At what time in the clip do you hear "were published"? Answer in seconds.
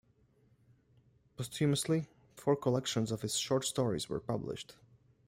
4.09-4.73